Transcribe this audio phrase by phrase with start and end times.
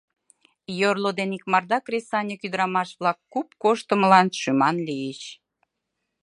[0.79, 5.21] Йорло ден икмарда кресаньык ӱдырамаш-влак куп коштымылан шӱман лийыч.